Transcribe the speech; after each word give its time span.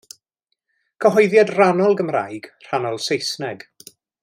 Cyhoeddiad 1.05 1.51
rhannol 1.57 1.95
Gymraeg, 2.01 2.49
rhannol 2.71 2.99
Saesneg. 3.09 3.63